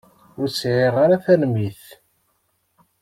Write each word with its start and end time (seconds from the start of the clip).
Ur 0.39 0.49
sɛiɣ 0.49 0.95
ara 1.03 1.23
tarmit. 1.23 1.83